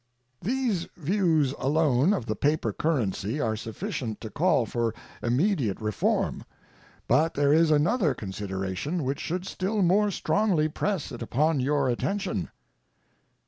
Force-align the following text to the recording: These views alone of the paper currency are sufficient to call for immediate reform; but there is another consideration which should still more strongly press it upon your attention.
These 0.41 0.87
views 0.97 1.53
alone 1.59 2.11
of 2.11 2.25
the 2.25 2.35
paper 2.35 2.73
currency 2.73 3.39
are 3.39 3.55
sufficient 3.55 4.19
to 4.21 4.31
call 4.31 4.65
for 4.65 4.95
immediate 5.21 5.79
reform; 5.79 6.43
but 7.07 7.35
there 7.35 7.53
is 7.53 7.69
another 7.69 8.15
consideration 8.15 9.03
which 9.03 9.19
should 9.19 9.45
still 9.45 9.83
more 9.83 10.09
strongly 10.09 10.67
press 10.69 11.11
it 11.11 11.21
upon 11.21 11.59
your 11.59 11.87
attention. 11.87 12.49